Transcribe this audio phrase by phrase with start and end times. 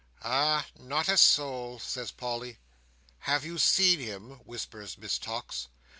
[0.23, 0.65] "Ah!
[0.79, 2.57] not a soul," says Polly.
[3.29, 5.67] "Have you seen him?" whispers Miss Tox.